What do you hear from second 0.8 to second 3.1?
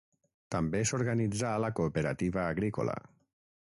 s'organitzà la cooperativa agrícola.